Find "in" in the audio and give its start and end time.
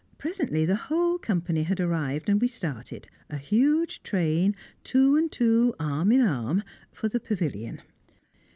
6.11-6.21